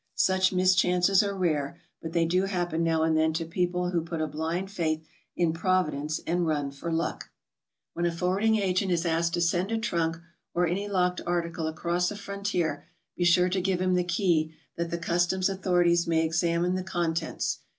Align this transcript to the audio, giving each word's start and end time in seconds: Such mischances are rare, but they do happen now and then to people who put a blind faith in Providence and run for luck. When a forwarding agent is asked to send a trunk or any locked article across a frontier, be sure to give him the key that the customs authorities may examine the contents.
Such 0.15 0.51
mischances 0.51 1.21
are 1.21 1.35
rare, 1.37 1.77
but 2.01 2.11
they 2.11 2.25
do 2.25 2.45
happen 2.45 2.83
now 2.83 3.03
and 3.03 3.15
then 3.15 3.33
to 3.33 3.45
people 3.45 3.91
who 3.91 4.01
put 4.03 4.19
a 4.19 4.25
blind 4.25 4.71
faith 4.71 5.03
in 5.35 5.53
Providence 5.53 6.19
and 6.25 6.47
run 6.47 6.71
for 6.71 6.91
luck. 6.91 7.29
When 7.93 8.07
a 8.07 8.11
forwarding 8.11 8.55
agent 8.55 8.91
is 8.91 9.05
asked 9.05 9.35
to 9.35 9.41
send 9.41 9.71
a 9.71 9.77
trunk 9.77 10.17
or 10.55 10.65
any 10.65 10.87
locked 10.87 11.21
article 11.27 11.67
across 11.67 12.09
a 12.09 12.15
frontier, 12.15 12.83
be 13.15 13.25
sure 13.25 13.49
to 13.49 13.61
give 13.61 13.79
him 13.79 13.93
the 13.93 14.03
key 14.03 14.55
that 14.75 14.89
the 14.89 14.97
customs 14.97 15.49
authorities 15.49 16.07
may 16.07 16.25
examine 16.25 16.73
the 16.73 16.81
contents. 16.83 17.59